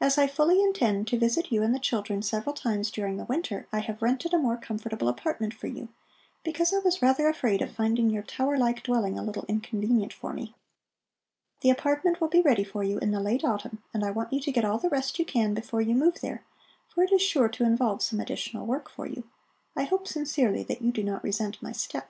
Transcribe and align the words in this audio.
"As 0.00 0.16
I 0.16 0.28
fully 0.28 0.62
intend 0.62 1.08
to 1.08 1.18
visit 1.18 1.50
you 1.50 1.60
and 1.64 1.74
the 1.74 1.80
children 1.80 2.22
several 2.22 2.54
times 2.54 2.88
during 2.88 3.16
the 3.16 3.24
winter, 3.24 3.66
I 3.72 3.80
have 3.80 4.00
rented 4.00 4.32
a 4.32 4.38
more 4.38 4.56
comfortable 4.56 5.08
apartment 5.08 5.52
for 5.52 5.66
you, 5.66 5.88
because 6.44 6.72
I 6.72 6.78
was 6.78 7.02
rather 7.02 7.26
afraid 7.28 7.60
of 7.60 7.72
finding 7.74 8.08
your 8.08 8.22
tower 8.22 8.56
like 8.56 8.84
dwelling 8.84 9.18
a 9.18 9.24
little 9.24 9.44
inconvenient 9.48 10.12
for 10.12 10.32
me. 10.32 10.54
The 11.62 11.70
apartment 11.70 12.20
will 12.20 12.28
be 12.28 12.42
ready 12.42 12.62
for 12.62 12.84
you 12.84 12.98
in 13.00 13.10
the 13.10 13.18
late 13.18 13.42
autumn, 13.44 13.82
and 13.92 14.04
I 14.04 14.12
want 14.12 14.32
you 14.32 14.38
to 14.38 14.52
get 14.52 14.64
all 14.64 14.78
the 14.78 14.88
rest 14.88 15.18
you 15.18 15.24
can 15.24 15.52
before 15.52 15.80
you 15.80 15.96
move 15.96 16.20
there, 16.20 16.44
for 16.86 17.02
it 17.02 17.10
is 17.10 17.20
sure 17.20 17.48
to 17.48 17.64
involve 17.64 18.02
some 18.04 18.20
additional 18.20 18.66
work 18.66 18.88
for 18.88 19.06
you. 19.08 19.24
I 19.74 19.82
hope 19.82 20.06
sincerely 20.06 20.62
that 20.62 20.80
you 20.80 20.92
do 20.92 21.02
not 21.02 21.24
resent 21.24 21.60
my 21.60 21.72
step." 21.72 22.08